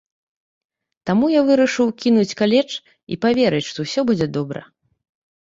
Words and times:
Таму 1.09 1.25
я 1.33 1.41
вырашыў 1.49 1.87
кінуць 2.03 2.37
каледж 2.39 2.71
і 3.15 3.21
паверыць, 3.27 3.69
што 3.71 3.79
ўсё 3.89 4.01
будзе 4.09 4.27
добра. 4.39 4.61